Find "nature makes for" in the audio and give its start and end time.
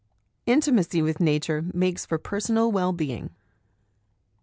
1.19-2.17